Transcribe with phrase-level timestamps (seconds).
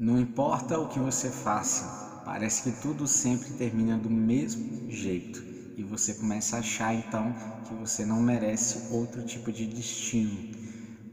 [0.00, 5.44] Não importa o que você faça, parece que tudo sempre termina do mesmo jeito
[5.76, 7.34] e você começa a achar então
[7.68, 10.56] que você não merece outro tipo de destino.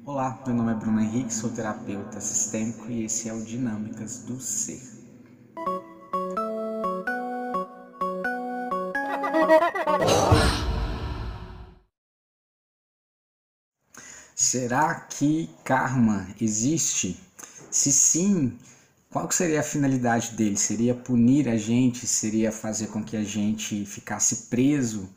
[0.06, 4.40] Olá, meu nome é Bruno Henrique, sou terapeuta sistêmico e esse é o Dinâmicas do
[4.40, 4.82] Ser.
[14.34, 17.22] Será que karma existe?
[17.70, 18.58] Se sim,
[19.10, 20.58] qual seria a finalidade dele?
[20.58, 22.06] Seria punir a gente?
[22.06, 25.10] Seria fazer com que a gente ficasse preso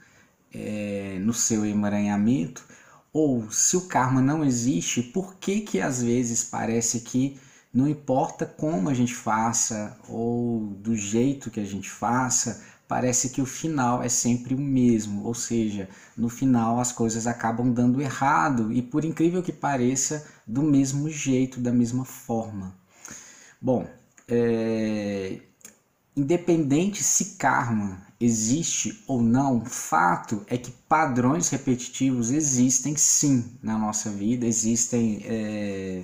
[0.52, 2.64] é, no seu emaranhamento?
[3.12, 7.38] Ou se o karma não existe, por que que às vezes parece que
[7.72, 13.40] não importa como a gente faça ou do jeito que a gente faça, parece que
[13.40, 18.72] o final é sempre o mesmo, ou seja, no final as coisas acabam dando errado
[18.72, 22.79] e por incrível que pareça, do mesmo jeito, da mesma forma.
[23.60, 23.86] Bom,
[24.28, 25.38] é,
[26.16, 34.10] independente se karma existe ou não, fato é que padrões repetitivos existem sim na nossa
[34.10, 36.02] vida, existem é,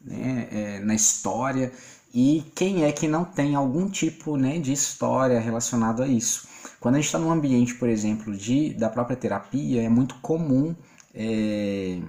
[0.00, 1.72] né, é, na história
[2.12, 6.46] e quem é que não tem algum tipo né, de história relacionada a isso?
[6.80, 10.76] Quando a gente está num ambiente, por exemplo, de, da própria terapia, é muito comum
[11.14, 12.00] é,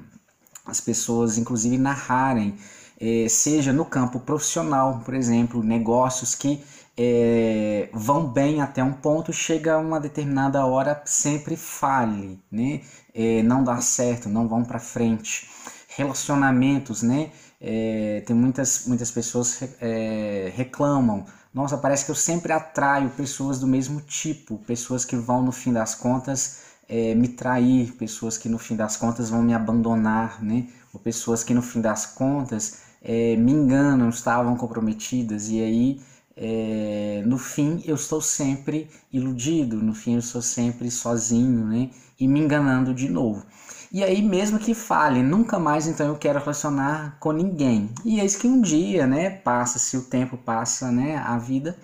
[0.65, 2.55] as pessoas, inclusive, narrarem
[2.99, 6.63] é, seja no campo profissional, por exemplo, negócios que
[6.97, 12.81] é, vão bem até um ponto, chega uma determinada hora, sempre fale, né?
[13.13, 15.49] É, não dá certo, não vão para frente.
[15.89, 17.31] Relacionamentos, né?
[17.59, 21.25] É, tem muitas, muitas pessoas é, reclamam.
[21.53, 25.71] Nossa, parece que eu sempre atraio pessoas do mesmo tipo, pessoas que vão, no fim
[25.73, 30.67] das contas, é, me trair, pessoas que no fim das contas vão me abandonar, né?
[30.95, 36.01] Ou pessoas que no fim das contas é, me enganam, estavam comprometidas e aí
[36.37, 41.89] é, no fim eu estou sempre iludido, no fim eu estou sempre sozinho, né?
[42.17, 43.45] E me enganando de novo.
[43.91, 47.89] E aí mesmo que fale, nunca mais então eu quero relacionar com ninguém.
[48.05, 51.77] E eis que um dia, né, passa-se o tempo, passa, né, a vida,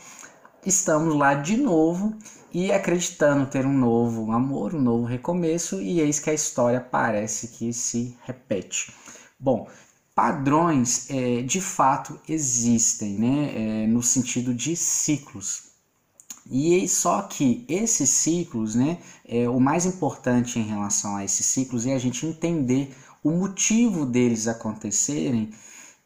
[0.65, 2.15] estamos lá de novo
[2.53, 7.47] e acreditando ter um novo amor, um novo recomeço, e eis que a história parece
[7.49, 8.93] que se repete.
[9.39, 9.67] Bom,
[10.13, 15.71] padrões é, de fato existem, né, é, no sentido de ciclos.
[16.49, 21.85] E só que esses ciclos, né, é, o mais importante em relação a esses ciclos
[21.85, 25.51] é a gente entender o motivo deles acontecerem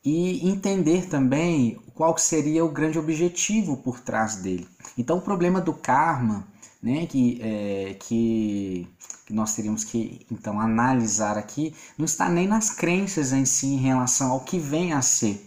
[0.06, 4.68] e entender também qual seria o grande objetivo por trás dele.
[4.98, 6.48] Então, o problema do karma,
[6.82, 8.88] né, que, é, que
[9.26, 13.78] que nós teríamos que então analisar aqui, não está nem nas crenças em si em
[13.78, 15.44] relação ao que vem a ser.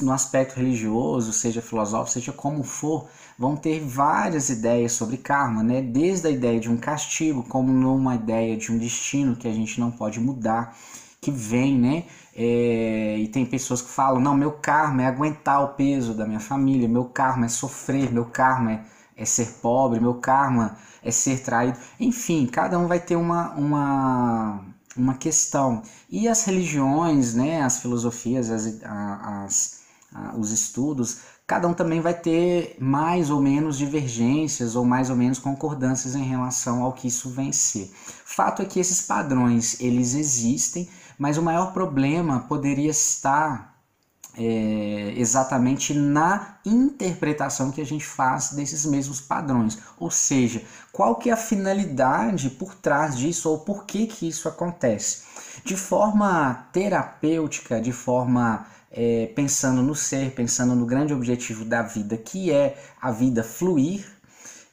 [0.00, 5.82] No, aspecto religioso, seja filosófico, seja como for, vão ter várias ideias sobre karma, né?
[5.82, 9.80] Desde a ideia de um castigo, como numa ideia de um destino que a gente
[9.80, 10.78] não pode mudar,
[11.22, 12.04] que vem, né?
[12.34, 16.40] É, e tem pessoas que falam: não, meu karma é aguentar o peso da minha
[16.40, 18.84] família, meu karma é sofrer, meu karma é,
[19.16, 21.78] é ser pobre, meu karma é ser traído.
[22.00, 24.64] Enfim, cada um vai ter uma, uma,
[24.96, 25.82] uma questão.
[26.10, 29.82] E as religiões, né, as filosofias, as, as,
[30.36, 35.38] os estudos, cada um também vai ter mais ou menos divergências ou mais ou menos
[35.38, 37.92] concordâncias em relação ao que isso vem ser.
[38.24, 40.88] Fato é que esses padrões, eles existem,
[41.22, 43.76] mas o maior problema poderia estar
[44.36, 49.78] é, exatamente na interpretação que a gente faz desses mesmos padrões.
[50.00, 54.48] Ou seja, qual que é a finalidade por trás disso ou por que, que isso
[54.48, 55.22] acontece.
[55.64, 62.16] De forma terapêutica, de forma é, pensando no ser, pensando no grande objetivo da vida,
[62.16, 64.04] que é a vida fluir,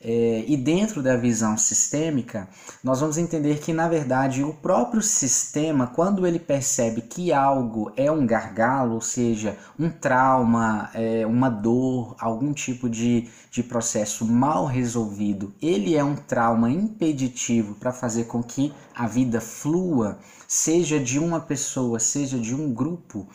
[0.02, 2.48] é, e dentro da visão sistêmica,
[2.82, 8.10] nós vamos entender que, na verdade, o próprio sistema, quando ele percebe que algo é
[8.10, 14.66] um gargalo, ou seja, um trauma, é, uma dor, algum tipo de, de processo mal
[14.66, 21.20] resolvido, ele é um trauma impeditivo para fazer com que a vida flua, seja de
[21.20, 23.28] uma pessoa, seja de um grupo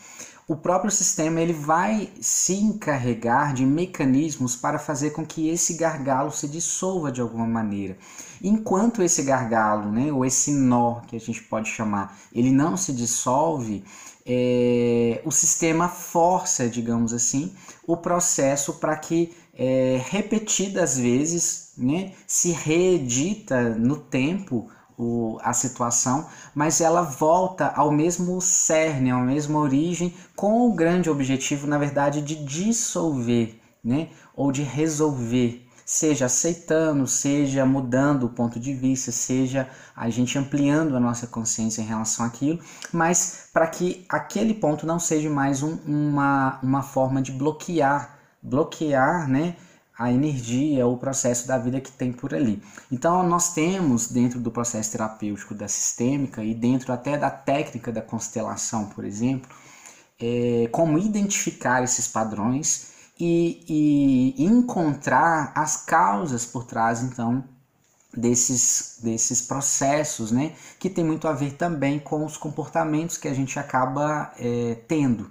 [0.46, 6.31] o próprio sistema ele vai se encarregar de mecanismos para fazer com que esse gargalo
[6.31, 7.96] se dissolva de alguma maneira.
[8.43, 12.93] Enquanto esse gargalo, né, ou esse nó que a gente pode chamar, ele não se
[12.93, 13.82] dissolve,
[14.26, 17.55] é, o sistema força, digamos assim,
[17.87, 24.69] o processo para que é, repetidas vezes né, se reedita no tempo
[24.99, 31.11] o, a situação, mas ela volta ao mesmo cerne, à mesma origem, com o grande
[31.11, 34.08] objetivo, na verdade, de dissolver, né?
[34.35, 40.97] ou de resolver seja aceitando, seja mudando o ponto de vista, seja a gente ampliando
[40.97, 42.58] a nossa consciência em relação àquilo,
[42.93, 49.29] mas para que aquele ponto não seja mais um, uma, uma forma de bloquear, bloquear,
[49.29, 49.56] né?
[49.96, 52.62] A energia, o processo da vida que tem por ali.
[52.91, 58.02] Então, nós temos dentro do processo terapêutico da sistêmica e dentro até da técnica da
[58.02, 59.49] constelação, por exemplo,
[60.20, 67.44] é, como identificar esses padrões e, e encontrar as causas por trás, então,
[68.16, 70.55] desses, desses processos, né?
[70.78, 75.31] Que tem muito a ver também com os comportamentos que a gente acaba é, tendo.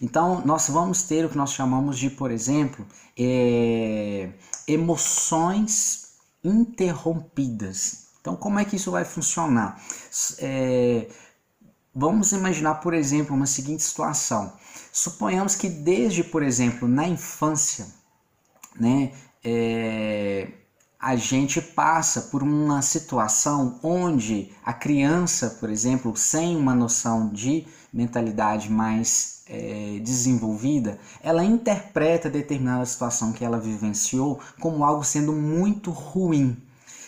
[0.00, 2.84] Então, nós vamos ter o que nós chamamos de, por exemplo,
[3.16, 4.30] é,
[4.66, 8.08] emoções interrompidas.
[8.20, 9.80] Então, como é que isso vai funcionar?
[10.38, 11.08] É,
[11.94, 14.52] vamos imaginar, por exemplo, uma seguinte situação.
[14.92, 17.86] Suponhamos que desde, por exemplo, na infância,
[18.78, 19.12] né,
[19.44, 20.48] é,
[21.02, 27.66] a gente passa por uma situação onde a criança, por exemplo, sem uma noção de
[27.92, 35.90] mentalidade mais é, desenvolvida, ela interpreta determinada situação que ela vivenciou como algo sendo muito
[35.90, 36.56] ruim.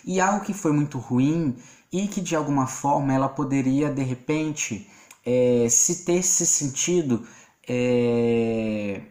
[0.05, 1.57] E algo que foi muito ruim
[1.93, 4.91] e que de alguma forma ela poderia de repente
[5.25, 7.25] é, se ter se sentido
[7.67, 9.03] é,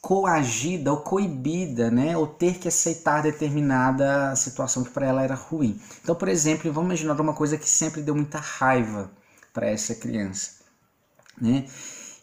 [0.00, 5.78] coagida ou coibida, né, ou ter que aceitar determinada situação que para ela era ruim.
[6.02, 9.10] Então, por exemplo, vamos imaginar uma coisa que sempre deu muita raiva
[9.52, 10.52] para essa criança,
[11.40, 11.66] né?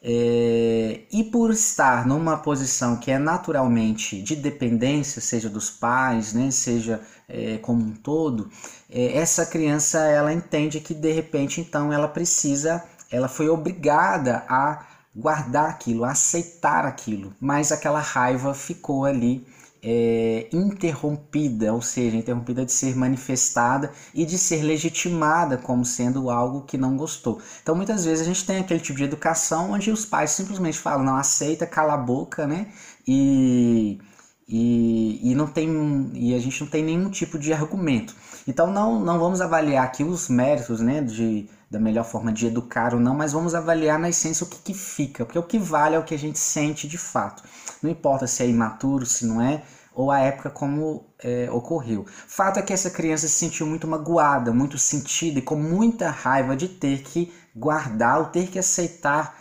[0.02, 6.52] É, e por estar numa posição que é naturalmente de dependência, seja dos pais, né,
[6.52, 8.50] seja é, como um todo,
[8.90, 14.87] é, essa criança ela entende que de repente então ela precisa, ela foi obrigada a
[15.18, 19.46] guardar aquilo, aceitar aquilo, mas aquela raiva ficou ali
[19.82, 26.62] é, interrompida, ou seja, interrompida de ser manifestada e de ser legitimada como sendo algo
[26.62, 27.42] que não gostou.
[27.62, 31.04] Então, muitas vezes a gente tem aquele tipo de educação onde os pais simplesmente falam,
[31.06, 32.68] não aceita, cala a boca, né?
[33.08, 34.00] E,
[34.48, 38.16] e, e não tem e a gente não tem nenhum tipo de argumento.
[38.48, 41.02] Então, não, não vamos avaliar aqui os méritos, né?
[41.02, 44.58] De da melhor forma de educar ou não, mas vamos avaliar na essência o que,
[44.60, 47.44] que fica, porque o que vale é o que a gente sente de fato.
[47.82, 52.06] Não importa se é imaturo, se não é, ou a época como é, ocorreu.
[52.08, 56.56] Fato é que essa criança se sentiu muito magoada, muito sentida e com muita raiva
[56.56, 59.36] de ter que guardar, ou ter que aceitar,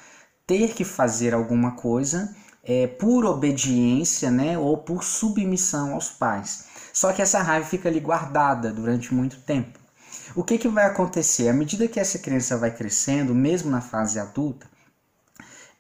[0.47, 2.35] ter que fazer alguma coisa
[2.65, 6.65] é, por obediência, né, ou por submissão aos pais.
[6.93, 9.86] Só que essa raiva fica ali guardada durante muito tempo.
[10.35, 11.49] O que, que vai acontecer?
[11.49, 14.69] À medida que essa criança vai crescendo, mesmo na fase adulta,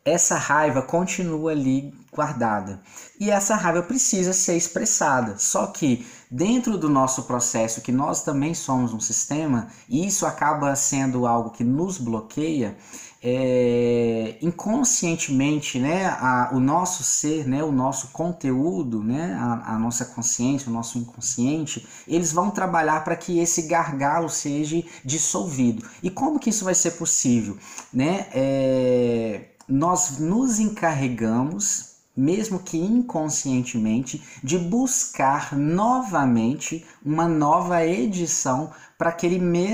[0.07, 2.81] essa raiva continua ali guardada.
[3.19, 5.37] E essa raiva precisa ser expressada.
[5.37, 10.75] Só que dentro do nosso processo, que nós também somos um sistema, e isso acaba
[10.77, 12.77] sendo algo que nos bloqueia,
[13.23, 20.05] é, inconscientemente, né, a, o nosso ser, né, o nosso conteúdo, né, a, a, nossa
[20.05, 25.85] consciência, o nosso inconsciente, eles vão trabalhar para que esse gargalo seja dissolvido.
[26.01, 27.59] E como que isso vai ser possível?
[27.93, 28.29] Né?
[28.33, 39.13] É, nós nos encarregamos mesmo que inconscientemente, de buscar novamente uma nova edição para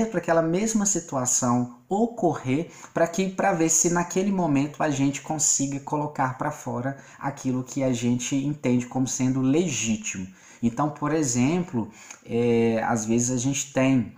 [0.09, 5.79] para aquela mesma situação ocorrer, para que para ver se naquele momento a gente consiga
[5.79, 10.27] colocar para fora aquilo que a gente entende como sendo legítimo.
[10.61, 11.89] Então, por exemplo,
[12.25, 14.13] é, às vezes a gente tem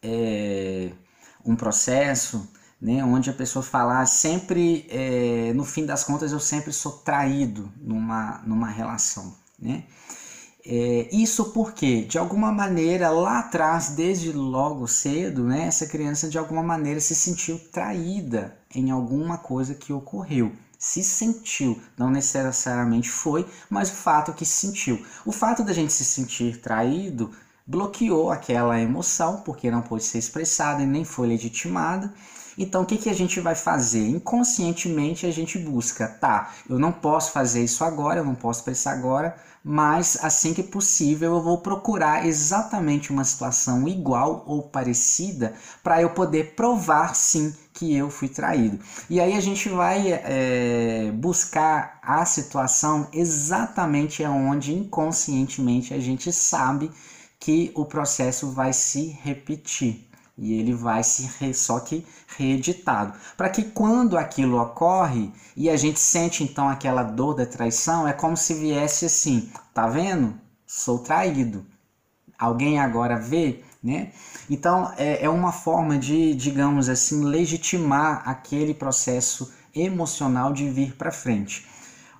[0.00, 0.92] é,
[1.44, 2.48] um processo
[2.82, 6.90] né, onde a pessoa fala ah, sempre, é, no fim das contas, eu sempre sou
[6.90, 9.32] traído numa, numa relação.
[9.56, 9.84] Né?
[10.66, 16.36] É, isso porque, de alguma maneira, lá atrás, desde logo cedo, né, essa criança de
[16.36, 20.50] alguma maneira se sentiu traída em alguma coisa que ocorreu.
[20.76, 25.00] Se sentiu, não necessariamente foi, mas o fato que se sentiu.
[25.24, 27.30] O fato da gente se sentir traído
[27.64, 32.12] bloqueou aquela emoção, porque não pôde ser expressada e nem foi legitimada.
[32.56, 34.06] Então, o que, que a gente vai fazer?
[34.08, 38.92] Inconscientemente, a gente busca, tá, eu não posso fazer isso agora, eu não posso pensar
[38.92, 46.02] agora, mas assim que possível eu vou procurar exatamente uma situação igual ou parecida para
[46.02, 48.78] eu poder provar sim que eu fui traído.
[49.08, 56.90] E aí a gente vai é, buscar a situação exatamente onde inconscientemente a gente sabe
[57.38, 63.18] que o processo vai se repetir e ele vai se re, só que reeditado.
[63.36, 68.12] Para que quando aquilo ocorre e a gente sente então aquela dor da traição, é
[68.12, 70.34] como se viesse assim, tá vendo?
[70.66, 71.66] Sou traído.
[72.38, 74.12] Alguém agora vê, né?
[74.48, 81.12] Então é, é uma forma de, digamos assim, legitimar aquele processo emocional de vir para
[81.12, 81.66] frente.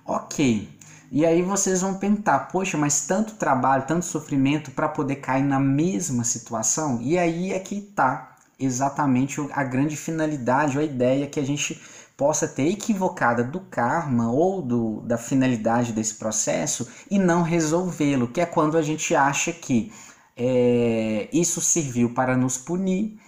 [0.05, 0.69] Ok,
[1.15, 5.59] e aí vocês vão pensar, poxa, mas tanto trabalho, tanto sofrimento para poder cair na
[5.59, 6.99] mesma situação?
[7.03, 11.79] E aí é que está exatamente a grande finalidade, a ideia que a gente
[12.17, 18.41] possa ter equivocada do karma ou do, da finalidade desse processo e não resolvê-lo, que
[18.41, 19.93] é quando a gente acha que
[20.35, 23.19] é, isso serviu para nos punir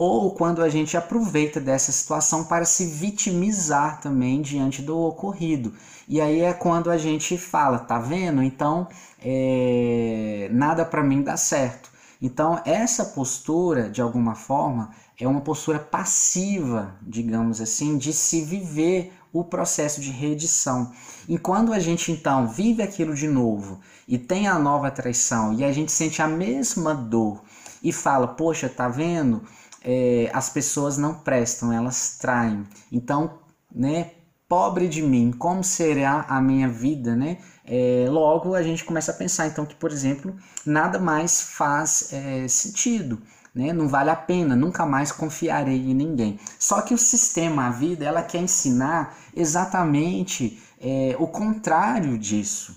[0.00, 5.74] ou quando a gente aproveita dessa situação para se vitimizar também diante do ocorrido.
[6.08, 8.42] E aí é quando a gente fala, tá vendo?
[8.42, 8.88] Então,
[9.22, 11.90] é, nada para mim dá certo.
[12.22, 14.90] Então, essa postura, de alguma forma,
[15.20, 20.92] é uma postura passiva, digamos assim, de se viver o processo de reedição.
[21.28, 23.78] E quando a gente então vive aquilo de novo
[24.08, 27.42] e tem a nova traição e a gente sente a mesma dor
[27.82, 29.42] e fala, poxa, tá vendo?
[29.84, 32.66] É, as pessoas não prestam, elas traem.
[32.92, 33.38] Então,
[33.74, 34.12] né,
[34.48, 37.38] pobre de mim, como será a minha vida, né?
[37.64, 40.34] É, logo a gente começa a pensar então que, por exemplo,
[40.66, 43.22] nada mais faz é, sentido.
[43.54, 43.72] Né?
[43.72, 46.38] Não vale a pena, nunca mais confiarei em ninguém.
[46.58, 52.76] Só que o sistema, a vida, ela quer ensinar exatamente é, o contrário disso.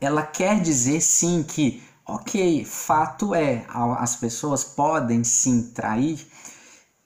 [0.00, 6.26] Ela quer dizer sim que Ok, fato é, as pessoas podem sim trair,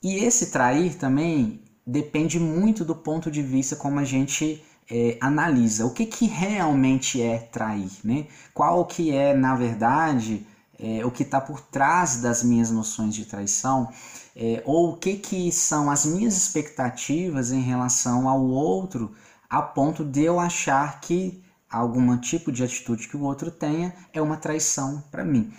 [0.03, 5.85] e esse trair também depende muito do ponto de vista como a gente é, analisa.
[5.85, 8.29] O que, que realmente é trair, né?
[8.55, 10.47] Qual que é, na verdade,
[10.79, 13.91] é, o que está por trás das minhas noções de traição,
[14.35, 19.13] é, ou o que, que são as minhas expectativas em relação ao outro,
[19.51, 21.44] a ponto de eu achar que
[21.75, 25.53] algum tipo de atitude que o outro tenha é uma traição para mim.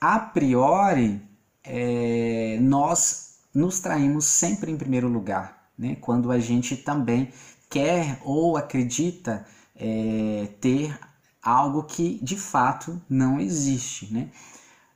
[0.00, 1.22] A priori,
[1.64, 5.96] é, nós nos traímos sempre em primeiro lugar, né?
[6.00, 7.32] quando a gente também
[7.70, 10.98] quer ou acredita é, ter
[11.42, 14.12] algo que de fato não existe.
[14.12, 14.28] Né?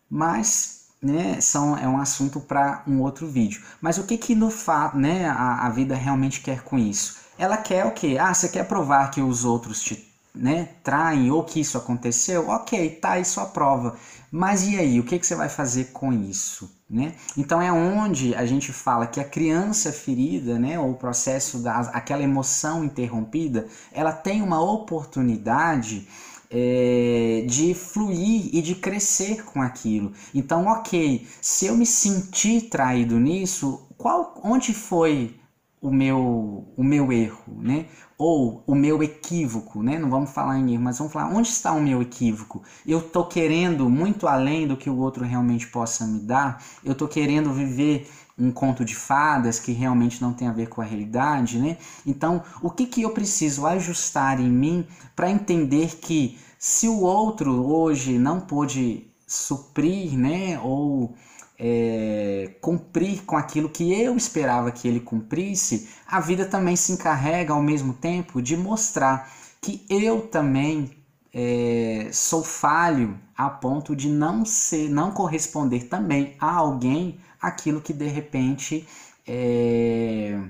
[0.09, 3.63] Mas né, são, é um assunto para um outro vídeo.
[3.81, 7.17] Mas o que, que no fato né, a, a vida realmente quer com isso?
[7.39, 8.17] Ela quer o quê?
[8.19, 10.06] Ah, você quer provar que os outros te
[10.37, 13.97] né, traem ou que isso aconteceu, ok, tá aí sua prova.
[14.31, 16.71] Mas e aí, o que, que você vai fazer com isso?
[16.88, 17.14] Né?
[17.37, 21.78] Então é onde a gente fala que a criança ferida, né, ou o processo da
[21.93, 26.07] aquela emoção interrompida, ela tem uma oportunidade
[26.50, 30.12] é, de fluir e de crescer com aquilo.
[30.35, 35.35] Então, ok, se eu me sentir traído nisso, qual, onde foi
[35.80, 37.87] o meu, o meu erro, né?
[38.18, 39.99] Ou o meu equívoco, né?
[39.99, 42.62] Não vamos falar em erro, mas vamos falar onde está o meu equívoco.
[42.87, 46.62] Eu estou querendo muito além do que o outro realmente possa me dar.
[46.85, 50.80] Eu estou querendo viver um conto de fadas que realmente não tem a ver com
[50.80, 51.78] a realidade, né?
[52.06, 57.66] Então, o que, que eu preciso ajustar em mim para entender que se o outro
[57.66, 60.59] hoje não pôde suprir, né?
[60.62, 61.14] Ou
[61.59, 67.53] é, cumprir com aquilo que eu esperava que ele cumprisse, a vida também se encarrega
[67.53, 70.91] ao mesmo tempo de mostrar que eu também
[71.33, 77.93] é, sou falho a ponto de não ser, não corresponder também a alguém aquilo que
[77.93, 78.87] de repente
[79.27, 80.41] é,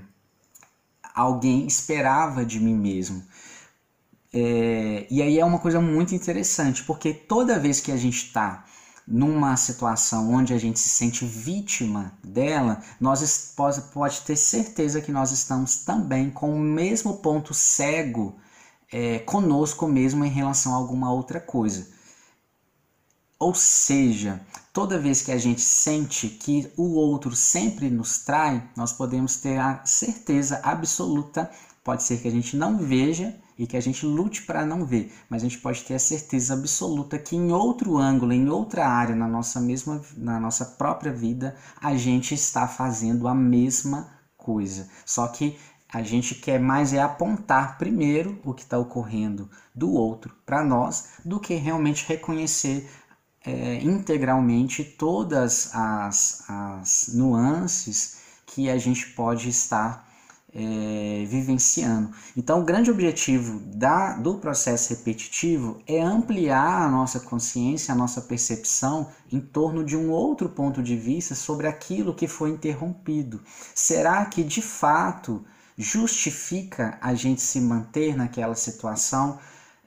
[1.13, 3.23] alguém esperava de mim mesmo.
[4.33, 8.65] É, e aí é uma coisa muito interessante, porque toda vez que a gente está
[9.07, 15.11] numa situação onde a gente se sente vítima dela, nós pode, pode ter certeza que
[15.11, 18.35] nós estamos também com o mesmo ponto cego
[18.91, 21.87] é, conosco mesmo em relação a alguma outra coisa.
[23.39, 24.41] Ou seja,
[24.73, 29.57] toda vez que a gente sente que o outro sempre nos trai, nós podemos ter
[29.57, 31.49] a certeza absoluta,
[31.83, 35.13] pode ser que a gente não veja, e que a gente lute para não ver,
[35.29, 39.15] mas a gente pode ter a certeza absoluta que em outro ângulo, em outra área,
[39.15, 44.89] na nossa mesma, na nossa própria vida, a gente está fazendo a mesma coisa.
[45.05, 45.57] Só que
[45.91, 51.09] a gente quer mais é apontar primeiro o que está ocorrendo do outro para nós,
[51.23, 52.89] do que realmente reconhecer
[53.45, 60.06] é, integralmente todas as, as nuances que a gente pode estar
[60.57, 62.09] é, vivenciando.
[62.35, 68.21] Então, o grande objetivo da, do processo repetitivo é ampliar a nossa consciência, a nossa
[68.21, 73.39] percepção em torno de um outro ponto de vista sobre aquilo que foi interrompido.
[73.75, 75.45] Será que de fato
[75.77, 79.37] justifica a gente se manter naquela situação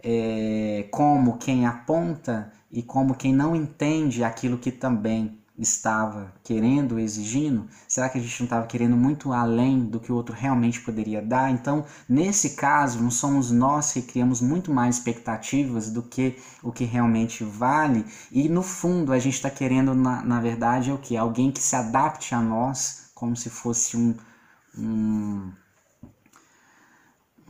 [0.00, 7.68] é, como quem aponta e como quem não entende aquilo que também estava querendo, exigindo?
[7.86, 11.20] Será que a gente não estava querendo muito além do que o outro realmente poderia
[11.20, 11.50] dar?
[11.50, 16.84] Então, nesse caso, não somos nós que criamos muito mais expectativas do que o que
[16.84, 21.16] realmente vale, e no fundo a gente está querendo, na, na verdade, é o que?
[21.16, 24.16] Alguém que se adapte a nós, como se fosse um,
[24.78, 25.52] um,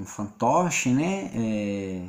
[0.01, 1.31] um fantoche, né?
[1.35, 2.09] É,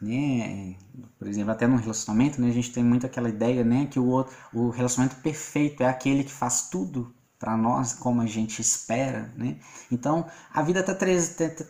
[0.00, 0.74] né?
[1.18, 4.06] Por exemplo, até no relacionamento, né, a gente tem muito aquela ideia, né, que o
[4.06, 9.32] outro, o relacionamento perfeito é aquele que faz tudo para nós como a gente espera,
[9.36, 9.58] né?
[9.92, 10.94] Então, a vida está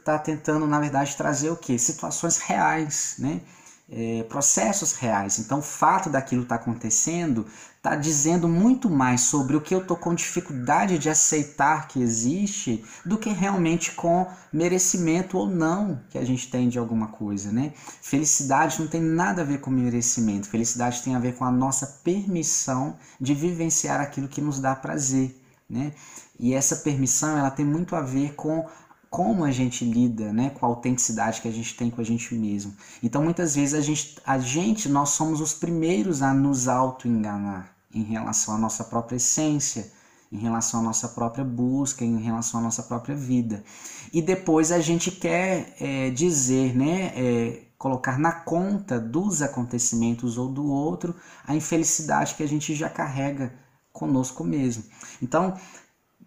[0.05, 1.79] tá tentando, na verdade, trazer o que?
[1.79, 3.43] Situações reais, né?
[3.91, 5.39] É, processos reais.
[5.39, 7.47] Então, o fato daquilo estar tá acontecendo
[7.79, 12.85] está dizendo muito mais sobre o que eu estou com dificuldade de aceitar que existe
[13.05, 17.73] do que realmente com merecimento ou não que a gente tem de alguma coisa, né?
[18.03, 20.49] Felicidade não tem nada a ver com merecimento.
[20.49, 25.35] Felicidade tem a ver com a nossa permissão de vivenciar aquilo que nos dá prazer,
[25.71, 25.93] né?
[26.39, 28.67] E essa permissão ela tem muito a ver com
[29.11, 32.35] como a gente lida, né, com a autenticidade que a gente tem com a gente
[32.35, 32.75] mesmo.
[33.03, 38.03] Então, muitas vezes a gente, a gente nós somos os primeiros a nos auto-enganar em
[38.03, 39.91] relação à nossa própria essência,
[40.31, 43.65] em relação à nossa própria busca, em relação à nossa própria vida.
[44.13, 50.49] E depois a gente quer é, dizer, né, é, colocar na conta dos acontecimentos ou
[50.49, 51.15] do outro
[51.47, 53.55] a infelicidade que a gente já carrega
[53.93, 54.85] conosco mesmo.
[55.23, 55.57] Então,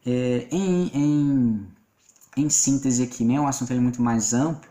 [0.05, 1.67] é, em, em
[2.37, 3.39] em síntese aqui, né?
[3.39, 4.69] O assunto é muito mais amplo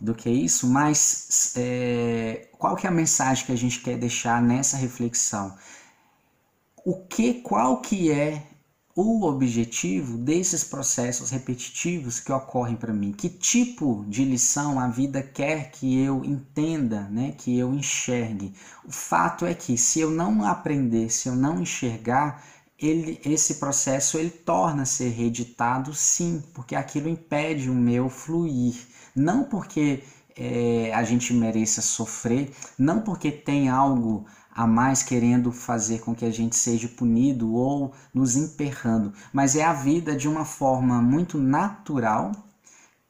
[0.00, 4.42] do que isso, mas é, qual que é a mensagem que a gente quer deixar
[4.42, 5.56] nessa reflexão?
[6.84, 8.42] O que, qual que é
[8.94, 13.12] o objetivo desses processos repetitivos que ocorrem para mim?
[13.12, 17.34] Que tipo de lição a vida quer que eu entenda, né?
[17.38, 18.52] que eu enxergue?
[18.84, 22.44] O fato é que se eu não aprender, se eu não enxergar,
[22.86, 28.74] ele, esse processo ele torna ser reeditado sim, porque aquilo impede o meu fluir.
[29.14, 30.02] Não porque
[30.36, 36.24] é, a gente mereça sofrer, não porque tem algo a mais querendo fazer com que
[36.24, 41.38] a gente seja punido ou nos emperrando, mas é a vida de uma forma muito
[41.38, 42.32] natural,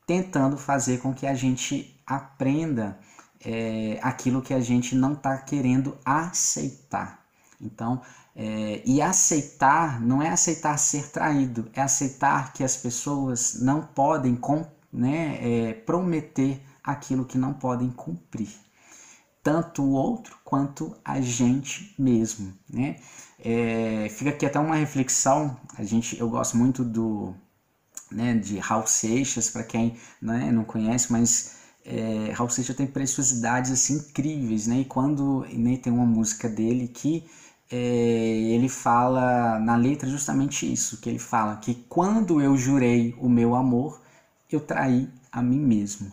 [0.06, 2.98] tentando fazer com que a gente aprenda
[3.44, 7.24] é, aquilo que a gente não está querendo aceitar.
[7.61, 8.00] Então,
[8.35, 14.38] é, e aceitar não é aceitar ser traído, é aceitar que as pessoas não podem
[14.92, 18.51] né, é, prometer aquilo que não podem cumprir.
[19.42, 22.55] Tanto o outro quanto a gente mesmo.
[22.71, 22.97] Né?
[23.45, 25.57] É, fica aqui até uma reflexão.
[25.77, 27.35] A gente, eu gosto muito do
[28.11, 33.73] né, de Raul Seixas, para quem né, não conhece, mas é, Raul Seixas tem preciosidades
[33.73, 34.68] assim, incríveis.
[34.68, 34.81] Né?
[34.81, 37.25] E quando né, tem uma música dele que
[37.72, 43.30] é, ele fala na letra justamente isso, que ele fala que quando eu jurei o
[43.30, 43.98] meu amor,
[44.50, 46.12] eu traí a mim mesmo.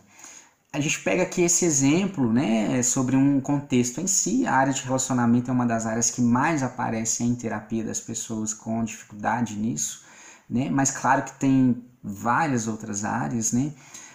[0.72, 4.46] A gente pega aqui esse exemplo, né, sobre um contexto em si.
[4.46, 8.54] A área de relacionamento é uma das áreas que mais aparece em terapia das pessoas
[8.54, 10.04] com dificuldade nisso,
[10.48, 10.70] né?
[10.70, 13.72] Mas claro que tem várias outras áreas, né?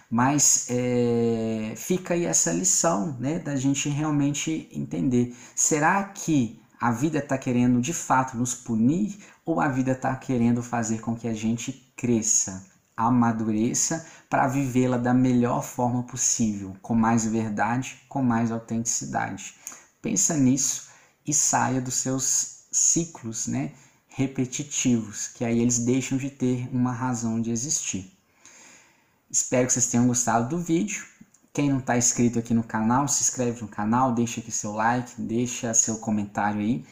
[0.10, 5.36] Mas é, fica aí essa lição, né, da gente realmente entender.
[5.54, 10.62] Será que a vida está querendo de fato nos punir ou a vida está querendo
[10.62, 17.26] fazer com que a gente cresça, amadureça para vivê-la da melhor forma possível, com mais
[17.26, 19.56] verdade, com mais autenticidade.
[20.02, 20.90] Pensa nisso
[21.26, 23.72] e saia dos seus ciclos, né,
[24.08, 28.12] repetitivos, que aí eles deixam de ter uma razão de existir.
[29.30, 31.06] Espero que vocês tenham gostado do vídeo.
[31.56, 35.22] Quem não está inscrito aqui no canal, se inscreve no canal, deixa aqui seu like,
[35.22, 36.86] deixa seu comentário aí.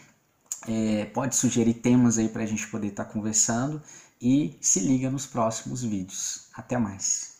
[0.65, 3.82] É, pode sugerir temas aí para a gente poder estar tá conversando
[4.21, 6.47] e se liga nos próximos vídeos.
[6.56, 7.32] Até mais!